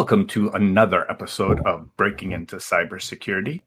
[0.00, 3.60] Welcome to another episode of Breaking into Cybersecurity.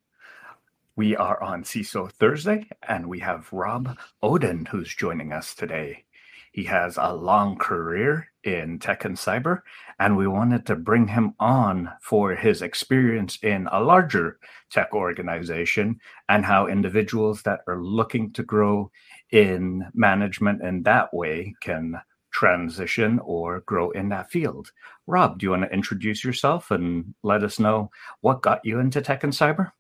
[0.96, 6.06] We are on CISO Thursday, and we have Rob Odin who's joining us today.
[6.52, 9.62] He has a long career in tech and cyber,
[10.00, 14.40] and we wanted to bring him on for his experience in a larger
[14.72, 18.90] tech organization and how individuals that are looking to grow
[19.30, 22.02] in management in that way can
[22.34, 24.72] transition or grow in that field.
[25.08, 27.90] Rob, do you want to introduce yourself and let us know
[28.22, 29.72] what got you into tech and cyber?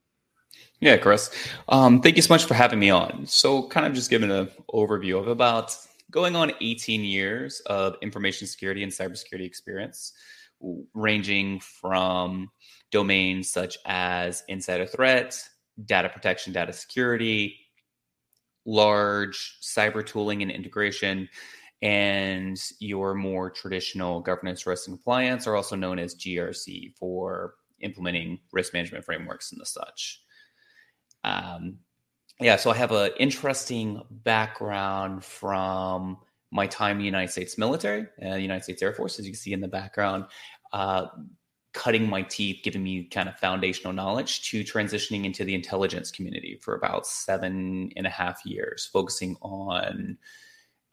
[0.79, 1.31] Yeah, Chris.
[1.69, 3.25] Um, thank you so much for having me on.
[3.25, 5.75] So, kind of just giving an overview of about
[6.11, 10.13] going on 18 years of information security and cybersecurity experience,
[10.93, 12.49] ranging from
[12.91, 15.41] domains such as insider threat,
[15.85, 17.57] data protection, data security,
[18.65, 21.27] large cyber tooling and integration,
[21.83, 28.39] and your more traditional governance, risk, and compliance are also known as GRC for implementing
[28.53, 30.21] risk management frameworks and the such.
[31.25, 31.79] Um,
[32.39, 36.19] yeah, so I have an interesting background from
[36.51, 39.33] my time in the United States military, uh, the United States Air Force, as you
[39.33, 40.25] can see in the background,
[40.71, 41.07] uh,
[41.73, 46.57] cutting my teeth, giving me kind of foundational knowledge to transitioning into the intelligence community
[46.61, 50.17] for about seven and a half years, focusing on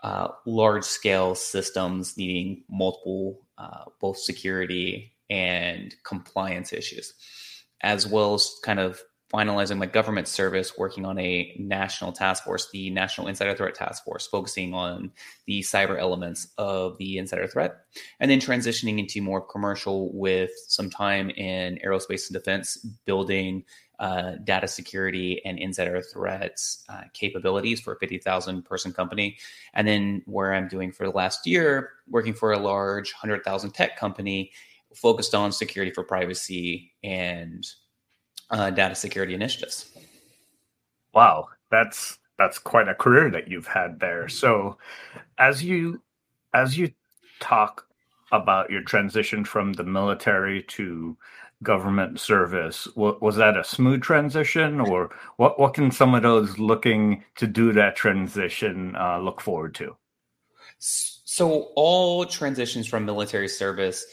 [0.03, 7.15] uh, large scale systems needing multiple, uh, both security and compliance issues,
[7.83, 9.00] as well as kind of
[9.33, 14.03] finalizing my government service, working on a national task force, the National Insider Threat Task
[14.05, 15.12] Force, focusing on
[15.47, 17.77] the cyber elements of the insider threat,
[18.19, 23.62] and then transitioning into more commercial with some time in aerospace and defense, building
[24.00, 29.37] uh, data security and insider threats uh, capabilities for a 50,000 person company.
[29.75, 33.99] And then where I'm doing for the last year, working for a large 100,000 tech
[33.99, 34.53] company
[34.94, 37.66] focused on security for privacy and
[38.50, 39.91] uh, data security initiatives.
[41.12, 44.28] Wow, that's that's quite a career that you've had there.
[44.28, 44.78] So,
[45.39, 46.00] as you
[46.55, 46.91] as you
[47.41, 47.87] talk
[48.33, 51.16] about your transition from the military to
[51.62, 52.88] government service?
[52.97, 57.72] Was that a smooth transition or what what can some of those looking to do
[57.72, 59.97] that transition uh, look forward to?
[60.78, 64.06] So all transitions from military service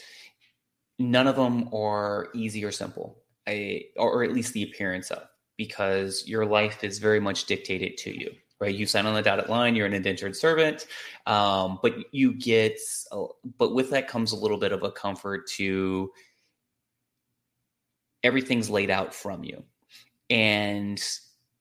[0.98, 5.22] none of them are easy or simple I, or at least the appearance of
[5.56, 8.30] because your life is very much dictated to you
[8.60, 8.74] right?
[8.74, 10.86] You sign on the dotted line you're an indentured servant
[11.26, 12.78] um, but you get
[13.58, 16.10] but with that comes a little bit of a comfort to
[18.22, 19.64] everything's laid out from you.
[20.30, 21.02] And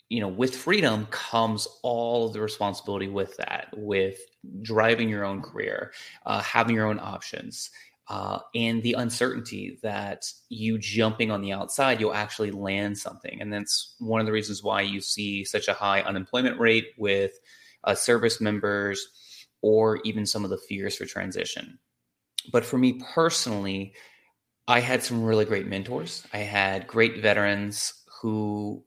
[0.09, 4.19] you know, with freedom comes all the responsibility with that, with
[4.61, 5.91] driving your own career,
[6.25, 7.69] uh, having your own options,
[8.09, 13.41] uh, and the uncertainty that you jumping on the outside, you'll actually land something.
[13.41, 17.33] And that's one of the reasons why you see such a high unemployment rate with
[17.83, 19.07] uh, service members
[19.61, 21.77] or even some of the fears for transition.
[22.53, 23.93] But for me personally,
[24.67, 26.23] I had some really great mentors.
[26.33, 28.83] I had great veterans who,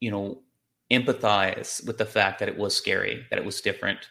[0.00, 0.42] you know,
[0.90, 4.08] empathize with the fact that it was scary, that it was different,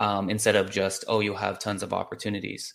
[0.00, 2.74] um, instead of just, oh, you'll have tons of opportunities.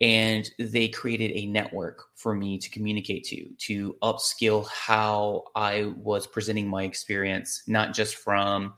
[0.00, 6.26] And they created a network for me to communicate to, to upskill how I was
[6.26, 8.74] presenting my experience, not just from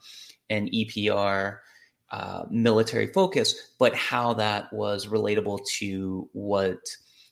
[0.50, 1.58] an EPR
[2.12, 6.78] uh, military focus, but how that was relatable to what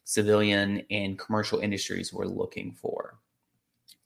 [0.05, 3.19] civilian and commercial industries were looking for.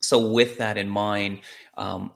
[0.01, 1.41] So, with that in mind,
[1.77, 2.13] um,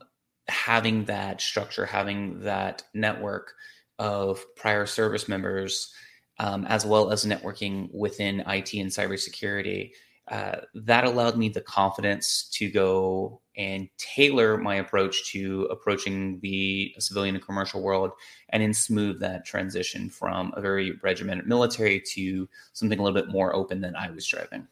[0.47, 3.53] having that structure, having that network
[3.99, 5.93] of prior service members,
[6.39, 9.91] um, as well as networking within IT and cybersecurity,
[10.29, 16.93] uh, that allowed me the confidence to go and tailor my approach to approaching the
[16.97, 18.11] civilian and commercial world
[18.49, 23.31] and then smooth that transition from a very regimented military to something a little bit
[23.31, 24.67] more open than I was driving.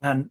[0.00, 0.30] And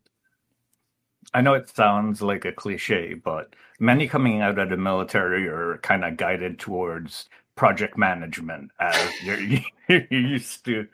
[1.33, 5.77] I know it sounds like a cliche, but many coming out of the military are
[5.83, 9.39] kind of guided towards project management as you're,
[9.87, 10.87] you're used to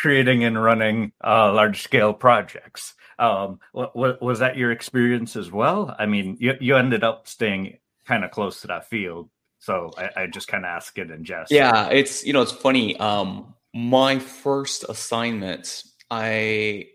[0.00, 2.94] creating and running uh, large scale projects.
[3.18, 5.94] Um, what, was that your experience as well?
[5.98, 7.76] I mean, you, you ended up staying
[8.06, 9.28] kind of close to that field.
[9.58, 11.52] So I, I just kind of ask it in jest.
[11.52, 12.96] Yeah, it's, you know, it's funny.
[12.96, 16.86] Um, my first assignment, I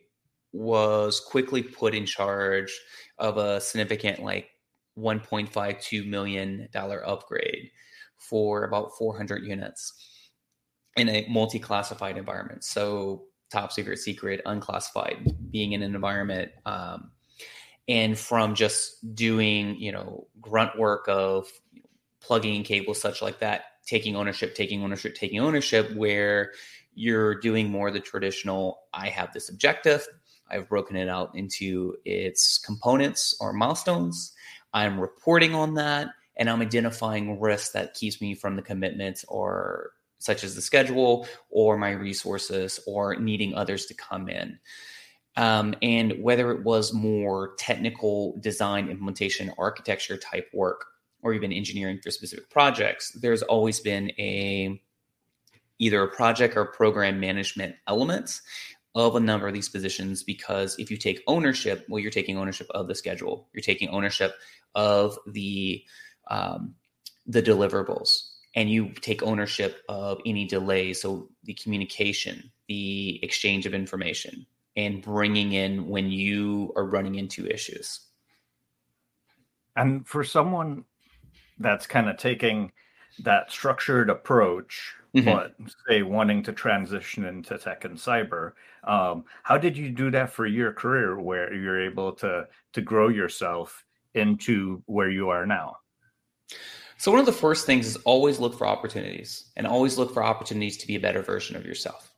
[0.51, 2.73] was quickly put in charge
[3.19, 4.49] of a significant, like,
[4.97, 7.69] $1.52 million upgrade
[8.17, 10.14] for about 400 units
[10.95, 12.63] in a multi-classified environment.
[12.63, 16.51] So top secret, secret, unclassified, being in an environment.
[16.65, 17.11] Um,
[17.87, 21.47] and from just doing, you know, grunt work of
[22.19, 26.53] plugging in cables, such like that, taking ownership, taking ownership, taking ownership, where
[26.95, 30.07] you're doing more the traditional, I have this objective.
[30.49, 34.33] I've broken it out into its components or milestones.
[34.73, 39.91] I'm reporting on that and I'm identifying risks that keeps me from the commitment or
[40.25, 44.57] such as the schedule or my resources or needing others to come in.
[45.37, 50.85] Um, and whether it was more technical design, implementation, architecture type work,
[51.21, 54.81] or even engineering for specific projects, there's always been a
[55.77, 58.41] either a project or program management element
[58.95, 62.67] of a number of these positions because if you take ownership, well, you're taking ownership
[62.71, 64.33] of the schedule, you're taking ownership
[64.73, 65.83] of the
[66.31, 66.73] um,
[67.27, 71.01] the deliverables, and you take ownership of any delays.
[71.01, 77.47] So the communication, the exchange of information, and bringing in when you are running into
[77.47, 77.99] issues.
[79.75, 80.85] And for someone
[81.59, 82.71] that's kind of taking
[83.19, 85.25] that structured approach, mm-hmm.
[85.25, 85.55] but
[85.87, 88.53] say wanting to transition into tech and cyber,
[88.85, 93.07] um, how did you do that for your career where you're able to to grow
[93.09, 95.77] yourself into where you are now?
[96.97, 100.23] So one of the first things is always look for opportunities and always look for
[100.23, 102.11] opportunities to be a better version of yourself.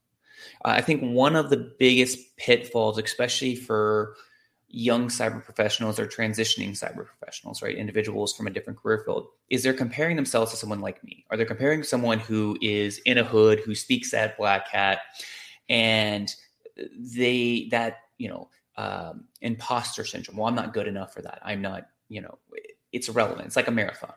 [0.63, 4.15] Uh, I think one of the biggest pitfalls, especially for
[4.69, 7.75] young cyber professionals or transitioning cyber professionals, right?
[7.75, 11.25] Individuals from a different career field, is they're comparing themselves to someone like me.
[11.31, 15.00] Are they comparing someone who is in a hood, who speaks at Black Hat,
[15.69, 16.33] and
[16.97, 20.38] they that you know um, imposter syndrome.
[20.38, 21.41] Well, I'm not good enough for that.
[21.44, 21.88] I'm not.
[22.09, 22.38] You know,
[22.94, 23.47] it's irrelevant.
[23.47, 24.13] It's like a marathon.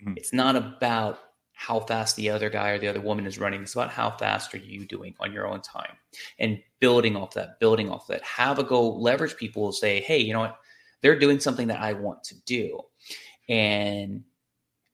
[0.00, 0.14] Mm-hmm.
[0.16, 1.20] It's not about
[1.52, 3.62] how fast the other guy or the other woman is running.
[3.62, 5.96] It's about how fast are you doing on your own time
[6.38, 8.22] and building off that, building off that.
[8.22, 10.58] Have a go, leverage people, say, hey, you know what?
[11.00, 12.80] They're doing something that I want to do.
[13.48, 14.24] And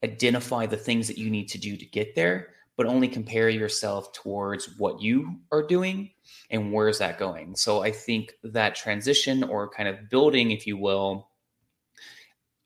[0.05, 4.13] identify the things that you need to do to get there, but only compare yourself
[4.13, 6.11] towards what you are doing
[6.51, 7.57] and where's that going.
[7.57, 11.29] So I think that transition or kind of building, if you will,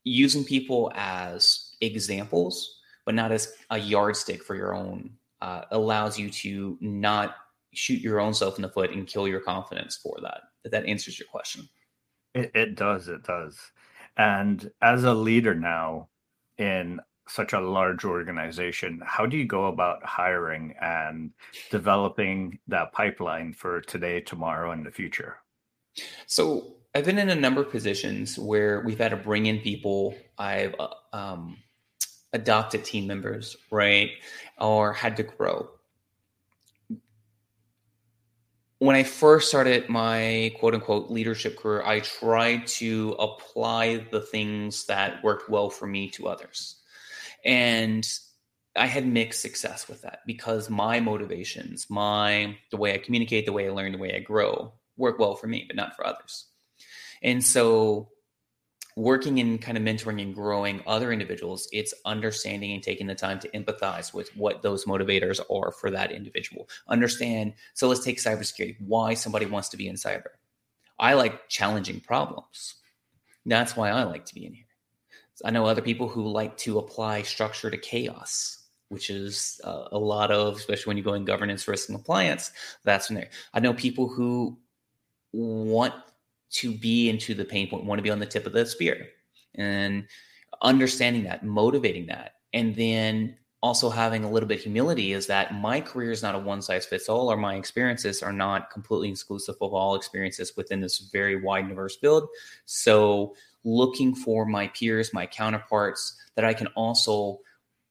[0.04, 6.30] using people as examples, but not as a yardstick for your own, uh, allows you
[6.30, 7.36] to not
[7.72, 10.40] shoot your own self in the foot and kill your confidence for that.
[10.64, 11.68] If that answers your question.
[12.34, 13.08] It, it does.
[13.08, 13.58] It does.
[14.16, 16.08] And as a leader now
[16.58, 21.30] in such a large organization, how do you go about hiring and
[21.70, 25.36] developing that pipeline for today, tomorrow, and the future?
[26.26, 30.14] So I've been in a number of positions where we've had to bring in people.
[30.38, 31.58] I've uh, um,
[32.36, 34.10] adopted team members, right,
[34.60, 35.68] or had to grow.
[38.78, 44.84] When I first started my quote unquote leadership career, I tried to apply the things
[44.84, 46.76] that worked well for me to others.
[47.44, 48.06] And
[48.76, 53.52] I had mixed success with that because my motivations, my the way I communicate, the
[53.52, 56.46] way I learn, the way I grow work well for me, but not for others.
[57.22, 58.10] And so
[58.96, 63.38] working in kind of mentoring and growing other individuals, it's understanding and taking the time
[63.38, 66.68] to empathize with what those motivators are for that individual.
[66.88, 67.52] Understand.
[67.74, 70.30] So let's take cybersecurity, why somebody wants to be in cyber.
[70.98, 72.76] I like challenging problems.
[73.44, 74.64] That's why I like to be in here.
[75.44, 79.98] I know other people who like to apply structure to chaos, which is uh, a
[79.98, 82.50] lot of, especially when you go in governance, risk, and compliance.
[82.84, 83.28] That's when there.
[83.52, 84.58] I know people who
[85.32, 85.92] want
[86.50, 89.08] to be into the pain point, want to be on the tip of the spear,
[89.54, 90.06] and
[90.62, 95.80] understanding that, motivating that, and then also having a little bit humility is that my
[95.80, 99.56] career is not a one size fits all, or my experiences are not completely exclusive
[99.60, 102.28] of all experiences within this very wide diverse field.
[102.66, 103.34] So,
[103.64, 107.40] looking for my peers, my counterparts that I can also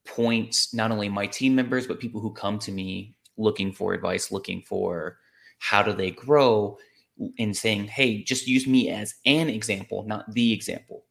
[0.05, 4.31] point not only my team members, but people who come to me looking for advice,
[4.31, 5.17] looking for
[5.59, 6.77] how do they grow
[7.37, 11.05] in saying, hey, just use me as an example, not the example.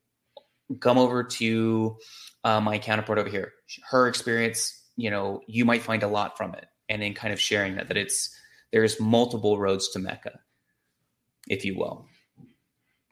[0.80, 1.96] Come over to
[2.42, 3.52] uh, my counterpart over here.
[3.88, 6.66] Her experience, you know, you might find a lot from it.
[6.88, 8.34] And then kind of sharing that, that it's,
[8.70, 10.38] there's multiple roads to Mecca,
[11.48, 12.06] if you will.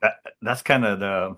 [0.01, 1.37] That, that's kind of the,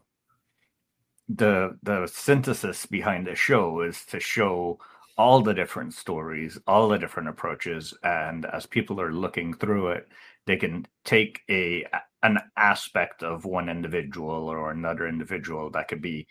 [1.29, 4.79] the, the synthesis behind the show is to show
[5.17, 7.93] all the different stories, all the different approaches.
[8.03, 10.09] And as people are looking through it,
[10.45, 11.85] they can take a
[12.23, 16.27] an aspect of one individual or another individual that could be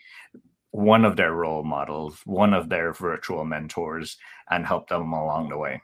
[0.71, 4.17] one of their role models, one of their virtual mentors,
[4.51, 5.81] and help them along the way.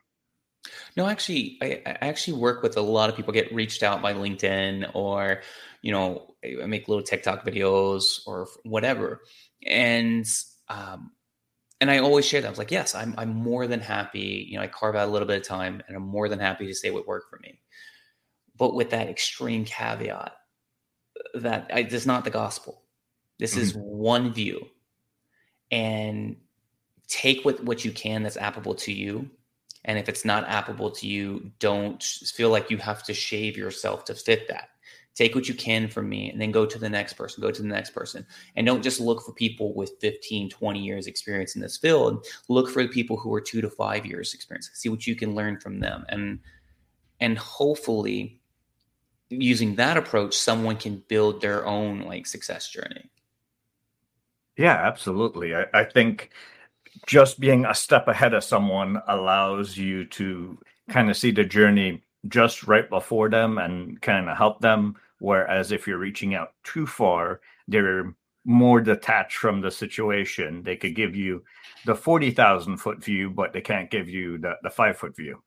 [0.97, 3.33] No, actually, I, I, actually work with a lot of people.
[3.33, 5.41] Get reached out by LinkedIn, or
[5.81, 9.21] you know, I make little TikTok videos or whatever,
[9.65, 10.27] and
[10.67, 11.11] um,
[11.79, 12.47] and I always share that.
[12.47, 14.45] I was like, yes, I'm I'm more than happy.
[14.50, 16.67] You know, I carve out a little bit of time, and I'm more than happy
[16.67, 17.60] to say what worked for me.
[18.61, 20.33] But with that extreme caveat,
[21.33, 22.83] that I, this is not the gospel.
[23.39, 23.61] This mm-hmm.
[23.61, 24.67] is one view,
[25.71, 26.37] and
[27.07, 29.29] take what what you can that's applicable to you
[29.85, 34.05] and if it's not applicable to you, don't feel like you have to shave yourself
[34.05, 34.69] to fit that.
[35.15, 37.61] Take what you can from me and then go to the next person, go to
[37.61, 38.25] the next person.
[38.55, 42.25] And don't just look for people with 15, 20 years experience in this field.
[42.47, 44.69] Look for the people who are two to five years experience.
[44.73, 46.05] See what you can learn from them.
[46.09, 46.39] And
[47.19, 48.40] and hopefully
[49.31, 53.09] using that approach, someone can build their own like success journey.
[54.57, 55.55] Yeah, absolutely.
[55.55, 56.31] I, I think
[57.07, 60.57] just being a step ahead of someone allows you to
[60.89, 64.95] kind of see the journey just right before them and kind of help them.
[65.19, 70.63] Whereas if you're reaching out too far, they're more detached from the situation.
[70.63, 71.43] They could give you
[71.85, 75.41] the 40,000 foot view, but they can't give you the, the five foot view.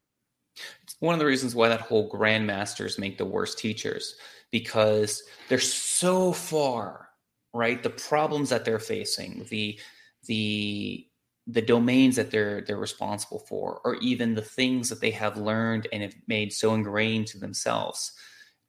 [1.05, 4.15] One of the reasons why that whole grandmasters make the worst teachers
[4.51, 7.11] because they're so far,
[7.53, 7.83] right?
[7.83, 9.79] The problems that they're facing, the
[10.27, 11.07] the
[11.47, 15.89] the domains that they're they're responsible for or even the things that they have learned
[15.93, 18.13] and have made so ingrained to themselves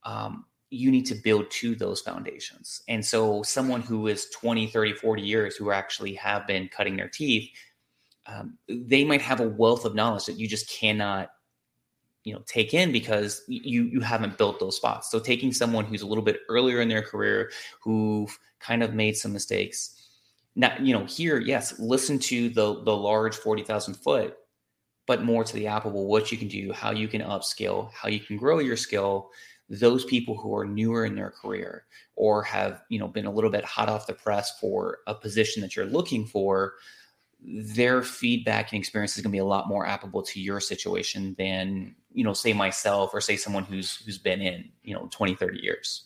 [0.04, 4.92] um, you need to build to those foundations and so someone who is 20 30
[4.92, 7.50] 40 years who actually have been cutting their teeth
[8.28, 11.30] um, they might have a wealth of knowledge that you just cannot
[12.26, 15.10] you know take in because you you haven't built those spots.
[15.10, 17.52] So taking someone who's a little bit earlier in their career
[17.82, 19.96] who've kind of made some mistakes
[20.56, 24.38] now you know here yes listen to the the large 40,000 foot
[25.08, 28.20] but more to the applicable what you can do how you can upskill how you
[28.20, 29.30] can grow your skill
[29.70, 33.50] those people who are newer in their career or have you know been a little
[33.50, 36.74] bit hot off the press for a position that you're looking for
[37.48, 41.36] their feedback and experience is going to be a lot more applicable to your situation
[41.38, 45.36] than you know say myself or say someone who's who's been in you know 20
[45.36, 46.06] 30 years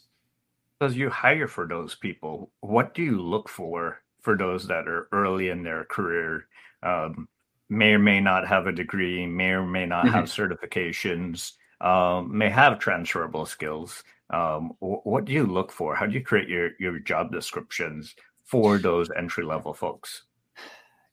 [0.82, 5.08] as you hire for those people what do you look for for those that are
[5.12, 6.48] early in their career,
[6.84, 7.28] um,
[7.70, 10.16] may or may not have a degree, may or may not mm-hmm.
[10.16, 14.04] have certifications, um, may have transferable skills.
[14.30, 15.96] Um, what do you look for?
[15.96, 20.24] How do you create your your job descriptions for those entry level folks?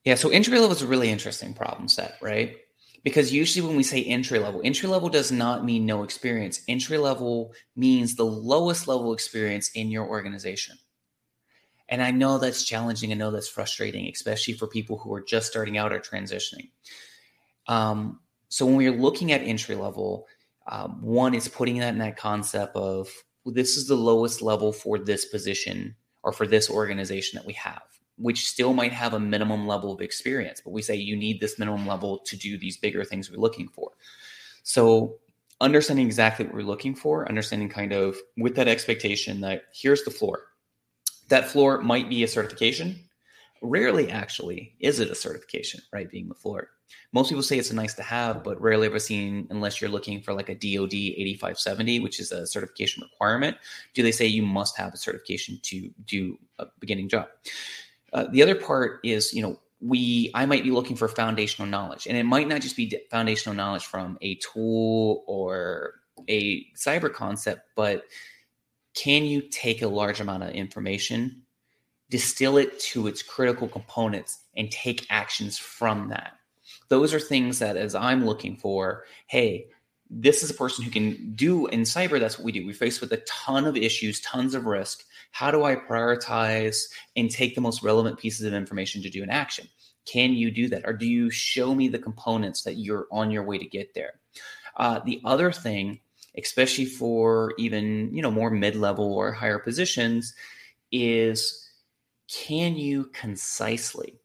[0.07, 2.59] Yeah, so entry level is a really interesting problem set, right?
[3.03, 6.61] Because usually when we say entry level, entry level does not mean no experience.
[6.69, 10.79] Entry level means the lowest level experience in your organization.
[11.89, 13.11] And I know that's challenging.
[13.11, 16.71] I know that's frustrating, especially for people who are just starting out or transitioning.
[17.67, 20.29] Um, so when we're looking at entry level,
[20.69, 23.13] um, one is putting that in that concept of
[23.45, 27.55] well, this is the lowest level for this position or for this organization that we
[27.55, 27.83] have,
[28.19, 31.59] which still might have a minimum level of experience, but we say you need this
[31.59, 33.93] minimum level to do these bigger things we're looking for.
[34.63, 35.17] So
[35.61, 40.11] understanding exactly what we're looking for, understanding kind of with that expectation that here's the
[40.11, 40.45] floor
[41.29, 43.01] that floor might be a certification.
[43.63, 46.11] Rarely, actually, is it a certification, right?
[46.11, 46.69] Being the floor.
[47.13, 50.21] Most people say it's a nice to have, but rarely ever seen unless you're looking
[50.21, 53.57] for like a DoD 8570, which is a certification requirement.
[53.95, 57.27] Do they say you must have a certification to do a beginning job?
[58.13, 62.07] Uh, the other part is, you know, we I might be looking for foundational knowledge,
[62.07, 65.95] and it might not just be foundational knowledge from a tool or
[66.29, 68.05] a cyber concept, but
[68.95, 71.43] can you take a large amount of information,
[72.09, 76.33] distill it to its critical components, and take actions from that?
[76.89, 79.67] Those are things that, as I'm looking for, hey,
[80.09, 82.19] this is a person who can do in cyber.
[82.19, 82.67] That's what we do.
[82.67, 85.05] We face with a ton of issues, tons of risk.
[85.37, 89.29] How do I prioritize and take the most relevant pieces of information to do an
[89.29, 89.69] action?
[90.07, 90.83] Can you do that?
[90.87, 94.15] Or do you show me the components that you're on your way to get there?
[94.77, 96.01] Uh, the other thing
[96.39, 100.35] especially for even you know more mid-level or higher positions
[100.93, 101.69] is
[102.29, 104.19] can you concisely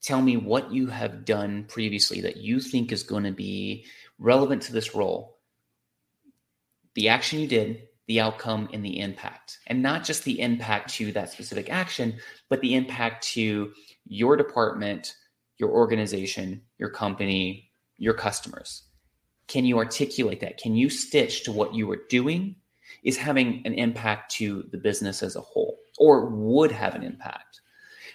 [0.00, 3.84] tell me what you have done previously that you think is going to be
[4.18, 5.38] relevant to this role
[6.94, 11.12] the action you did the outcome and the impact and not just the impact to
[11.12, 12.14] that specific action
[12.50, 13.72] but the impact to
[14.04, 15.16] your department
[15.56, 18.82] your organization your company your customers
[19.48, 20.58] can you articulate that?
[20.58, 22.56] Can you stitch to what you are doing
[23.02, 27.60] is having an impact to the business as a whole or would have an impact?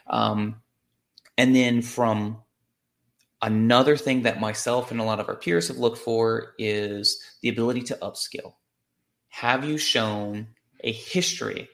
[0.07, 0.61] Um,
[1.37, 2.41] and then from
[3.39, 7.49] Another thing that myself and a lot of our peers have looked for is the
[7.49, 8.53] ability to upskill.
[9.37, 10.47] Have you shown
[10.83, 11.69] a history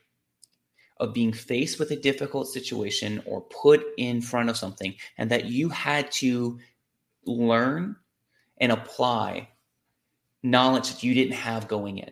[0.97, 5.45] of being faced with a difficult situation or put in front of something and that
[5.45, 6.59] you had to
[7.25, 7.95] learn
[8.57, 9.47] and apply
[10.43, 12.11] knowledge that you didn't have going in?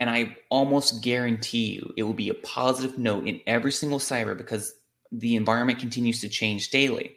[0.00, 4.34] And I almost guarantee you it will be a positive note in every single cyber
[4.34, 4.72] because
[5.10, 7.16] the environment continues to change daily.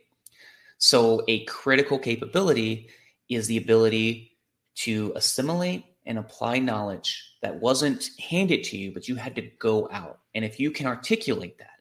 [0.80, 2.90] So, a critical capability
[3.30, 4.38] is the ability
[4.80, 9.90] to assimilate and apply knowledge that wasn't handed to you, but you had to go
[9.92, 10.20] out.
[10.34, 11.80] And if you can articulate that,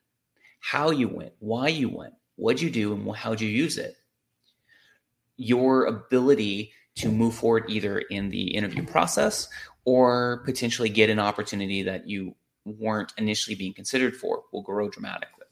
[0.60, 3.96] how you went, why you went, what'd you do, and how'd you use it,
[5.36, 9.48] your ability to move forward either in the interview process
[9.84, 15.44] or potentially get an opportunity that you weren't initially being considered for will grow dramatically.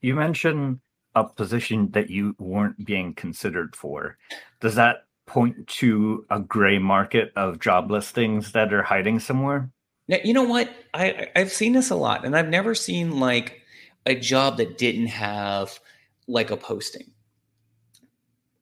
[0.00, 0.80] You mentioned
[1.14, 4.18] a position that you weren't being considered for.
[4.60, 9.70] Does that point to a gray market of job listings that are hiding somewhere?
[10.08, 10.70] Now, you know what?
[10.94, 13.62] I I've seen this a lot, and I've never seen like
[14.06, 15.78] a job that didn't have
[16.26, 17.12] like a posting.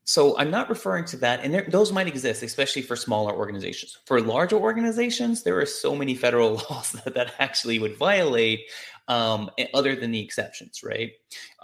[0.08, 3.98] So I'm not referring to that, and there, those might exist, especially for smaller organizations.
[4.06, 8.70] For larger organizations, there are so many federal laws that, that actually would violate
[9.08, 11.10] um, other than the exceptions, right?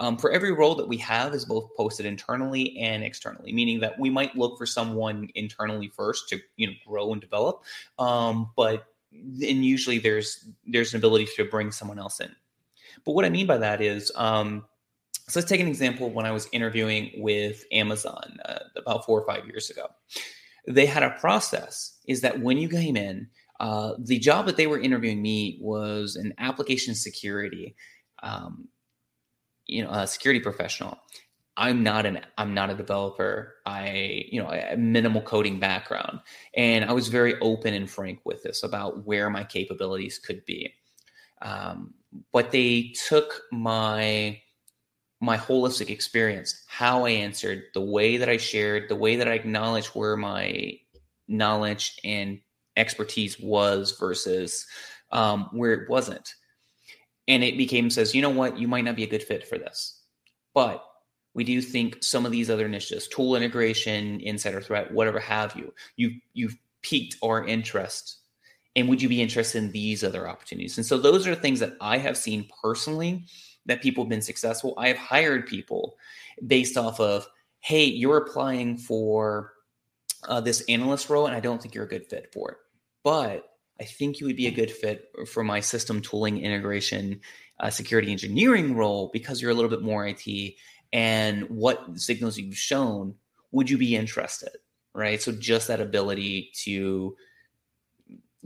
[0.00, 3.96] Um, for every role that we have is both posted internally and externally, meaning that
[3.96, 7.62] we might look for someone internally first to you know grow and develop,
[8.00, 12.35] um, but then usually there's there's an ability to bring someone else in.
[13.05, 14.64] But what I mean by that is, um,
[15.28, 16.11] so let's take an example.
[16.11, 19.87] When I was interviewing with Amazon uh, about four or five years ago,
[20.66, 21.98] they had a process.
[22.06, 23.28] Is that when you came in,
[23.61, 27.76] uh, the job that they were interviewing me was an application security,
[28.22, 28.68] um,
[29.66, 30.98] you know, a security professional.
[31.56, 33.56] I'm not an I'm not a developer.
[33.66, 36.20] I you know a minimal coding background,
[36.54, 40.74] and I was very open and frank with this about where my capabilities could be.
[41.42, 41.94] Um,
[42.32, 44.40] but they took my
[45.22, 49.35] my holistic experience, how I answered, the way that I shared, the way that I
[49.35, 50.76] acknowledged where my
[51.28, 52.40] knowledge and
[52.76, 54.66] expertise was versus
[55.12, 56.35] um, where it wasn't.
[57.28, 59.58] And it became says, you know what, you might not be a good fit for
[59.58, 60.00] this.
[60.54, 60.85] But
[61.35, 65.72] we do think some of these other initiatives, tool integration, insider threat, whatever have you,
[65.96, 68.18] you you've piqued our interest.
[68.74, 70.78] And would you be interested in these other opportunities?
[70.78, 73.26] And so those are things that I have seen personally
[73.66, 74.75] that people have been successful.
[74.77, 75.96] I have hired people
[76.46, 77.27] based off of,
[77.61, 79.53] hey, you're applying for
[80.29, 82.57] uh, this analyst role, and I don't think you're a good fit for it.
[83.05, 83.48] But
[83.81, 87.20] I think you would be a good fit for my system tooling integration
[87.61, 90.55] uh, security engineering role because you're a little bit more IT.
[90.92, 93.14] And what signals you've shown,
[93.53, 94.51] would you be interested?
[94.94, 95.22] Right.
[95.22, 97.16] So just that ability to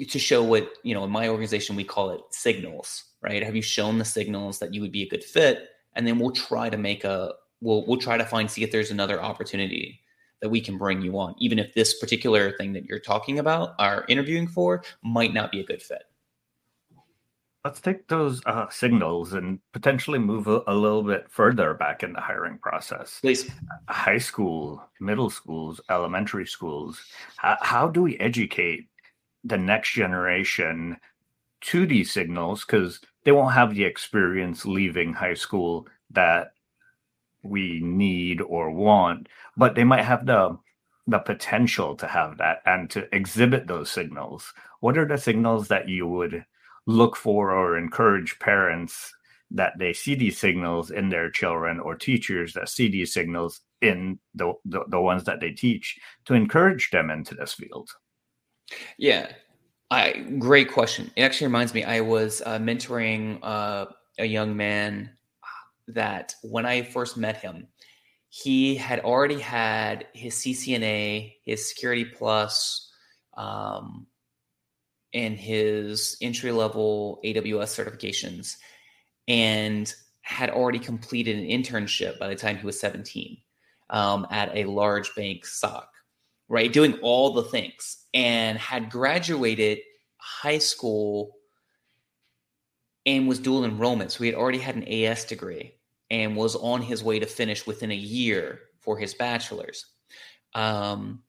[0.04, 3.62] to show what you know in my organization we call it signals right have you
[3.62, 6.76] shown the signals that you would be a good fit and then we'll try to
[6.76, 10.00] make a we'll we'll try to find see if there's another opportunity
[10.40, 13.74] that we can bring you on, even if this particular thing that you're talking about,
[13.78, 16.04] are interviewing for, might not be a good fit.
[17.64, 22.12] Let's take those uh, signals and potentially move a, a, little bit further back in
[22.12, 23.18] the hiring process.
[23.20, 23.50] Please.
[23.88, 27.02] High school, middle schools, elementary schools.
[27.36, 28.86] How, how do we educate
[29.46, 30.96] the next generation
[31.62, 32.64] to these signals?
[32.64, 36.52] Because they won't have the experience leaving high school that
[37.42, 40.58] we need or want, but they might have the
[41.06, 44.52] the potential to have that and to exhibit those signals.
[44.80, 46.44] What are the signals that you would
[46.86, 49.12] look for or encourage parents
[49.50, 54.18] that they see these signals in their children or teachers that see these signals in
[54.34, 57.88] the, the, the ones that they teach to encourage them into this field?
[58.98, 59.32] Yeah,
[59.90, 61.10] I great question.
[61.16, 61.84] It actually reminds me.
[61.84, 63.86] I was uh, mentoring uh,
[64.18, 65.10] a young man
[65.88, 67.68] that when I first met him,
[68.28, 72.90] he had already had his CCNA, his Security Plus,
[73.36, 74.06] um,
[75.14, 78.56] and his entry level AWS certifications,
[79.28, 83.38] and had already completed an internship by the time he was 17
[83.90, 85.88] um, at a large bank SOC,
[86.48, 86.72] right?
[86.72, 89.78] Doing all the things, and had graduated
[90.16, 91.36] high school
[93.04, 94.10] and was dual enrollment.
[94.10, 95.74] So he had already had an AS degree
[96.10, 99.86] and was on his way to finish within a year for his bachelor's.
[100.54, 101.22] Um,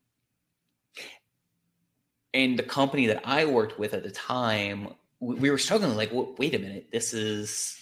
[2.33, 6.11] and the company that I worked with at the time, we, we were struggling like,
[6.13, 7.77] wait a minute, this is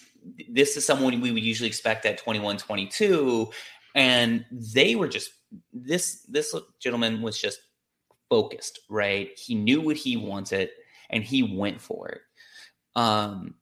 [0.49, 3.49] this is someone we would usually expect at 21, 22
[3.95, 5.31] and they were just
[5.73, 7.59] this this gentleman was just
[8.29, 9.29] focused, right?
[9.37, 10.69] He knew what he wanted
[11.09, 12.21] and he went for it.
[12.95, 13.55] Um,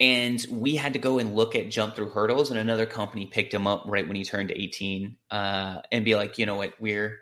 [0.00, 3.52] and we had to go and look at jump through hurdles and another company picked
[3.52, 7.18] him up right when he turned 18 uh, and be like you know what we're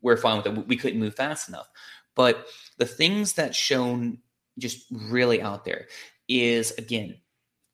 [0.00, 1.68] we're fine with it we couldn't move fast enough
[2.14, 2.46] but
[2.78, 4.18] the things that shown
[4.58, 5.86] just really out there
[6.28, 7.16] is again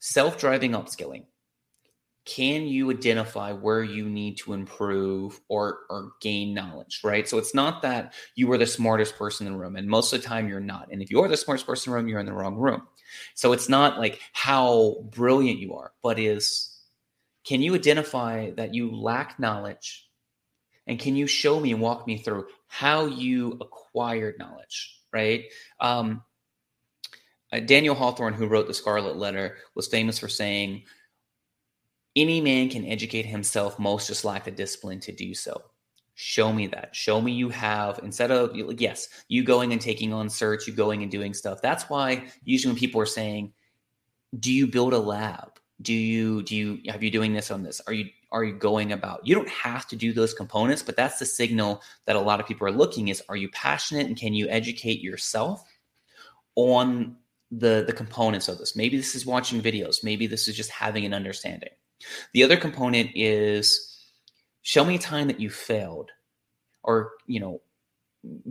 [0.00, 1.24] self-driving upskilling
[2.24, 7.28] can you identify where you need to improve or or gain knowledge right?
[7.28, 10.22] So it's not that you are the smartest person in the room and most of
[10.22, 12.20] the time you're not and if you are the smartest person in the room you're
[12.20, 12.86] in the wrong room.
[13.34, 16.68] So it's not like how brilliant you are but is
[17.44, 20.08] can you identify that you lack knowledge
[20.86, 25.46] and can you show me and walk me through how you acquired knowledge right?
[25.80, 26.22] Um,
[27.52, 30.84] uh, daniel hawthorne who wrote the scarlet letter was famous for saying
[32.14, 35.62] any man can educate himself, most just lack the discipline to do so.
[36.14, 36.94] Show me that.
[36.94, 41.02] Show me you have, instead of, yes, you going and taking on search, you going
[41.02, 41.62] and doing stuff.
[41.62, 43.54] That's why usually when people are saying,
[44.38, 45.58] do you build a lab?
[45.80, 47.80] Do you, do you, have you doing this on this?
[47.86, 49.26] Are you, are you going about?
[49.26, 52.46] You don't have to do those components, but that's the signal that a lot of
[52.46, 55.64] people are looking is, are you passionate and can you educate yourself
[56.56, 57.16] on
[57.50, 58.76] the, the components of this?
[58.76, 60.04] Maybe this is watching videos.
[60.04, 61.70] Maybe this is just having an understanding
[62.32, 63.88] the other component is
[64.62, 66.10] show me a time that you failed
[66.82, 67.60] or, you know,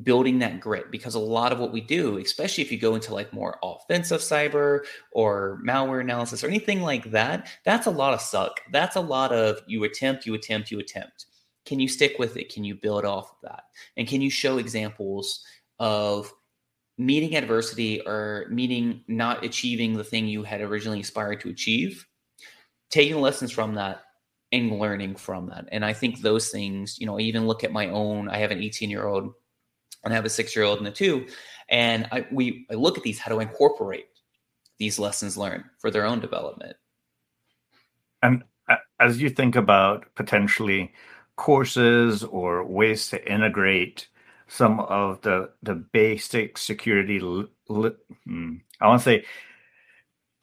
[0.04, 3.14] building that grit because a lot of what we do, especially if you go into
[3.14, 4.82] like more offensive cyber
[5.14, 8.60] or malware analysis or anything like that, that's a lot of suck.
[8.72, 11.28] That's a lot of you attempt, you attempt, you attempt.
[11.66, 12.54] Can you stick with it?
[12.54, 13.64] Can you build off of that?
[13.96, 15.44] And can you show examples
[15.80, 16.32] of
[16.98, 22.06] meeting adversity or meeting not achieving the thing you had originally aspired to achieve
[22.92, 24.04] taking lessons from that
[24.52, 25.66] and learning from that.
[25.72, 28.52] And I think those things, you know, I even look at my own, I have
[28.52, 29.34] an 18 year old
[30.04, 31.26] and I have a six year old and a two.
[31.70, 34.08] And I, we, I look at these, how to incorporate
[34.78, 36.76] these lessons learned for their own development.
[38.22, 38.44] And
[39.00, 40.94] as you think about potentially
[41.36, 44.08] courses or ways to integrate
[44.48, 47.92] some of the the basic security li, li,
[48.26, 49.26] hmm, I want to say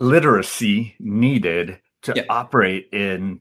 [0.01, 2.25] literacy needed to yeah.
[2.29, 3.41] operate in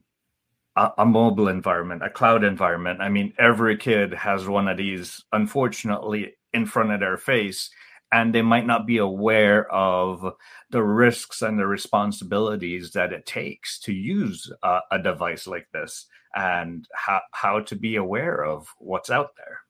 [0.76, 3.00] a, a, mobile environment, a cloud environment.
[3.00, 7.70] I mean, every kid has one of these, unfortunately, in front of their face,
[8.12, 10.34] and they might not be aware of
[10.70, 16.06] the risks and the responsibilities that it takes to use a, a device like this
[16.34, 19.60] and how, how to be aware of what's out there.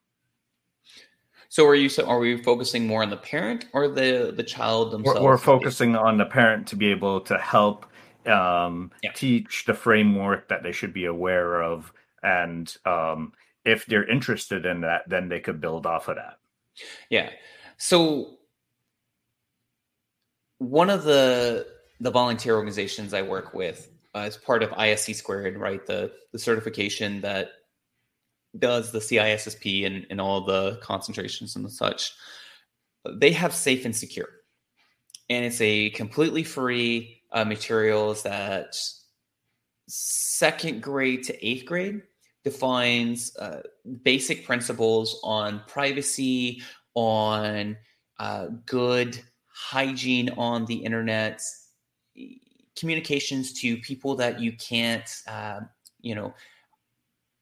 [1.51, 5.21] So are you are we focusing more on the parent or the the child themselves?
[5.21, 7.87] We're, we're focusing on the parent to be able to help
[8.27, 9.13] um, yeah.
[9.13, 13.33] teach the framework that they should be aware of, and um,
[13.65, 16.39] if they're interested in that, then they could build off of that.
[17.11, 17.31] Yeah.
[17.77, 18.39] So
[20.59, 21.67] one of the
[22.01, 25.85] the volunteer organizations I work with uh, is part of ISC squared, right?
[25.87, 27.51] The the certification that
[28.59, 32.13] does the CISSP and, and all the concentrations and such.
[33.15, 34.29] They have safe and secure.
[35.31, 38.77] And it's a completely free uh, materials that
[39.89, 42.03] second grade to eighth grade
[42.45, 43.63] defines uh,
[44.03, 46.63] basic principles on privacy,
[46.95, 47.77] on
[48.19, 49.21] uh, good
[49.53, 51.43] hygiene on the internet,
[52.79, 55.61] communications to people that you can't, uh,
[56.01, 56.33] you know,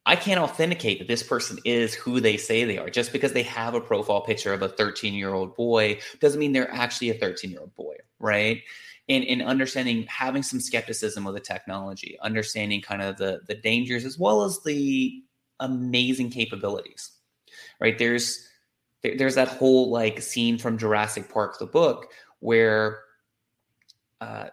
[0.08, 2.88] I can't authenticate that this person is who they say they are.
[2.88, 6.52] Just because they have a profile picture of a 13 year old boy doesn't mean
[6.52, 8.62] they're actually a 13 year old boy, right?
[9.08, 14.04] In, in understanding having some skepticism with the technology, understanding kind of the the dangers
[14.04, 15.22] as well as the
[15.60, 17.12] amazing capabilities.
[17.80, 18.46] Right there's
[19.02, 23.00] there's that whole like scene from Jurassic Park, the book, where
[24.20, 24.48] uh,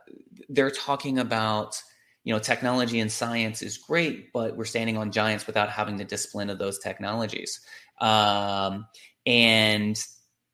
[0.49, 1.81] they're talking about
[2.23, 6.05] you know technology and science is great, but we're standing on giants without having the
[6.05, 7.59] discipline of those technologies.
[7.99, 8.87] Um,
[9.25, 9.97] and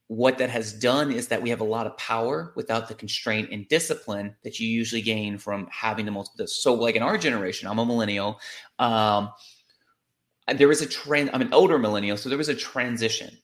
[0.09, 3.49] what that has done is that we have a lot of power without the constraint
[3.51, 6.47] and discipline that you usually gain from having the multiple.
[6.47, 8.39] So, like in our generation, I'm a millennial.
[8.79, 9.29] Um,
[10.55, 11.29] there was a trend.
[11.31, 13.37] I'm an older millennial, so there was a transition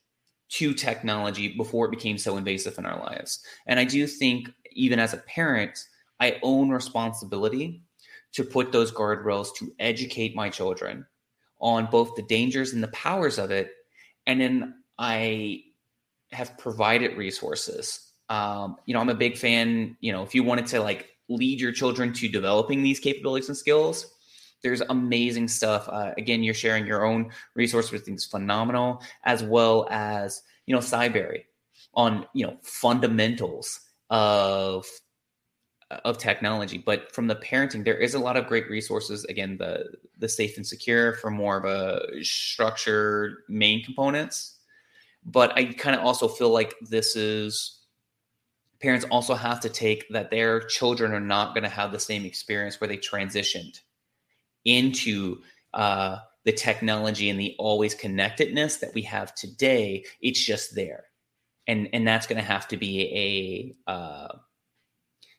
[0.48, 3.44] to technology before it became so invasive in our lives.
[3.68, 5.78] And I do think, even as a parent,
[6.18, 7.80] I own responsibility
[8.32, 11.06] to put those guardrails to educate my children
[11.60, 13.70] on both the dangers and the powers of it.
[14.26, 15.62] And then I
[16.36, 18.12] have provided resources.
[18.28, 19.96] Um, you know, I'm a big fan.
[20.00, 23.56] You know, if you wanted to like lead your children to developing these capabilities and
[23.56, 24.06] skills,
[24.62, 25.88] there's amazing stuff.
[25.88, 30.80] Uh, again, you're sharing your own resource, which is phenomenal, as well as you know
[30.80, 31.44] Cybrary
[31.94, 34.86] on you know fundamentals of
[36.04, 36.78] of technology.
[36.78, 39.24] But from the parenting, there is a lot of great resources.
[39.24, 39.86] Again, the
[40.18, 44.55] the safe and secure for more of a structured main components.
[45.26, 47.80] But I kind of also feel like this is
[48.80, 52.24] parents also have to take that their children are not going to have the same
[52.24, 53.80] experience where they transitioned
[54.64, 55.38] into
[55.74, 60.04] uh, the technology and the always connectedness that we have today.
[60.20, 61.04] It's just there,
[61.66, 64.28] and and that's going to have to be a uh,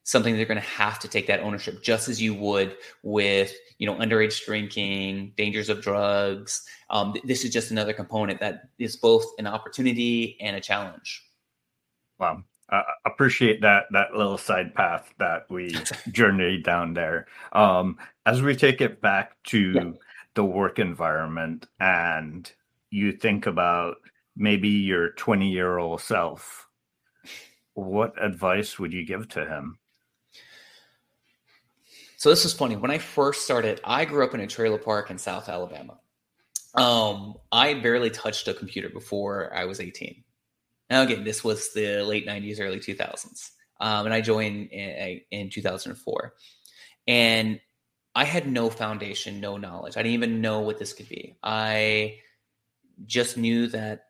[0.07, 3.85] something they're going to have to take that ownership, just as you would with you
[3.85, 6.63] know underage drinking, dangers of drugs.
[6.89, 11.23] Um, this is just another component that is both an opportunity and a challenge.
[12.19, 15.75] Wow, I appreciate that that little side path that we
[16.11, 17.27] journeyed down there.
[17.51, 19.91] Um, as we take it back to yeah.
[20.35, 22.49] the work environment, and
[22.91, 23.97] you think about
[24.37, 26.65] maybe your twenty year old self,
[27.73, 29.77] what advice would you give to him?
[32.17, 32.75] So this is funny.
[32.75, 35.99] When I first started, I grew up in a trailer park in South Alabama.
[36.73, 40.23] Um, I barely touched a computer before I was 18.
[40.89, 43.51] Now, again, this was the late 90s, early 2000s.
[43.79, 46.33] Um, and I joined in, in 2004.
[47.07, 47.59] And
[48.15, 49.95] I had no foundation, no knowledge.
[49.95, 51.37] I didn't even know what this could be.
[51.43, 52.17] I
[53.05, 54.05] just knew that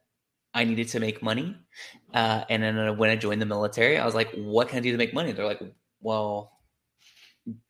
[0.54, 1.58] I needed to make money.
[2.14, 4.94] Uh, and then when I joined the military, I was like, what can I do
[4.94, 5.34] to make money?
[5.34, 5.62] They're like,
[6.00, 6.57] well,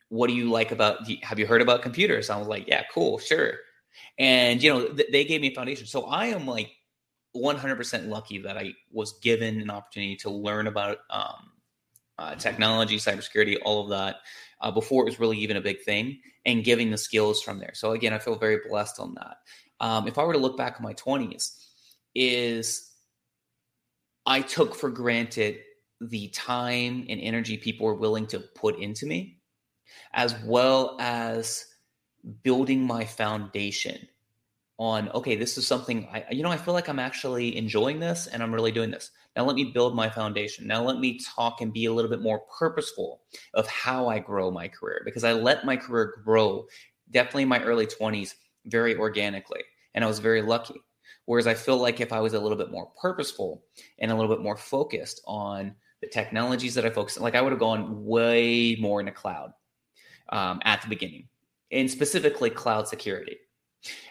[0.08, 2.30] what do you like about, have you heard about computers?
[2.30, 3.54] I was like, yeah, cool, sure.
[4.18, 5.86] And, you know, th- they gave me a foundation.
[5.86, 6.70] So I am like
[7.36, 11.52] 100% lucky that I was given an opportunity to learn about um,
[12.18, 14.16] uh, technology, cybersecurity, all of that
[14.60, 17.72] uh, before it was really even a big thing, and giving the skills from there.
[17.74, 19.36] So again, I feel very blessed on that.
[19.80, 21.64] Um, if I were to look back at my 20s,
[22.14, 22.90] is
[24.26, 25.60] I took for granted
[26.00, 29.37] the time and energy people were willing to put into me,
[30.12, 31.66] as well as
[32.42, 34.08] building my foundation
[34.78, 38.28] on okay this is something i you know i feel like i'm actually enjoying this
[38.28, 39.10] and i'm really doing this.
[39.36, 40.66] Now let me build my foundation.
[40.66, 43.20] Now let me talk and be a little bit more purposeful
[43.54, 46.66] of how i grow my career because i let my career grow
[47.10, 48.34] definitely in my early 20s
[48.66, 49.62] very organically
[49.94, 50.80] and i was very lucky.
[51.24, 53.64] Whereas i feel like if i was a little bit more purposeful
[53.98, 57.40] and a little bit more focused on the technologies that i focus on like i
[57.40, 59.52] would have gone way more into cloud
[60.30, 61.28] um, at the beginning
[61.70, 63.38] and specifically cloud security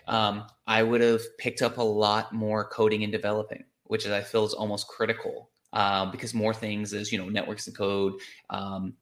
[0.07, 4.45] um, I would have picked up a lot more coding and developing, which I feel
[4.45, 8.13] is almost critical um, because more things is you know networks and code,
[8.49, 8.93] um,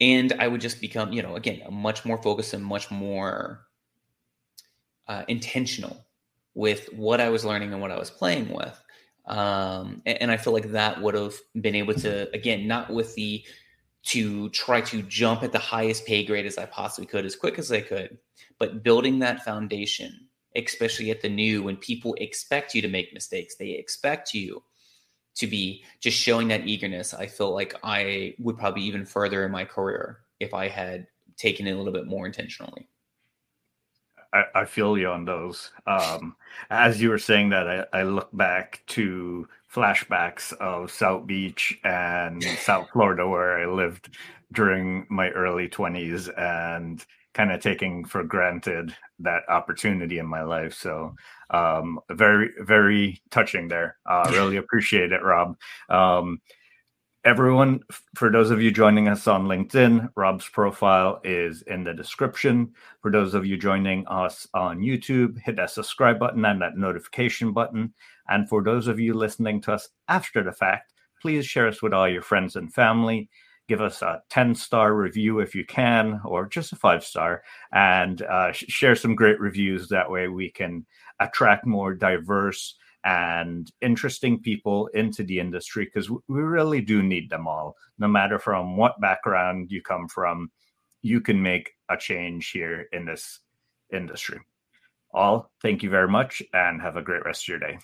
[0.00, 3.66] and I would just become you know again much more focused and much more
[5.08, 6.06] uh, intentional
[6.54, 8.82] with what I was learning and what I was playing with.
[9.26, 13.14] Um, and, and I feel like that would have been able to again not with
[13.14, 13.44] the
[14.08, 17.58] to try to jump at the highest pay grade as I possibly could, as quick
[17.58, 18.16] as I could.
[18.58, 23.56] But building that foundation, especially at the new, when people expect you to make mistakes,
[23.56, 24.62] they expect you
[25.36, 27.12] to be just showing that eagerness.
[27.12, 31.66] I feel like I would probably even further in my career if I had taken
[31.66, 32.88] it a little bit more intentionally.
[34.32, 35.70] I, I feel you on those.
[35.86, 36.34] Um,
[36.70, 42.42] as you were saying that, I, I look back to flashbacks of South Beach and
[42.42, 44.16] South Florida, where I lived
[44.52, 47.04] during my early 20s and
[47.34, 50.74] kind of taking for granted that opportunity in my life.
[50.74, 51.14] So,
[51.50, 53.96] um, very, very touching there.
[54.06, 55.56] Uh, really appreciate it, Rob.
[55.88, 56.40] Um,
[57.28, 57.80] everyone,
[58.14, 62.72] for those of you joining us on LinkedIn, Rob's profile is in the description.
[63.02, 67.52] For those of you joining us on YouTube, hit that subscribe button and that notification
[67.52, 67.92] button.
[68.30, 71.92] And for those of you listening to us after the fact, please share us with
[71.92, 73.28] all your friends and family.
[73.68, 78.22] Give us a 10 star review if you can, or just a five star, and
[78.22, 79.88] uh, share some great reviews.
[79.88, 80.86] That way we can
[81.20, 82.76] attract more diverse
[83.08, 87.74] and interesting people into the industry because we really do need them all.
[87.98, 90.50] No matter from what background you come from,
[91.00, 93.40] you can make a change here in this
[93.90, 94.40] industry.
[95.14, 97.78] All, thank you very much and have a great rest of your day.